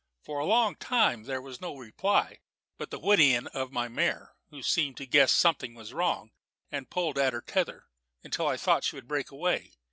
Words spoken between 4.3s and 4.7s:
who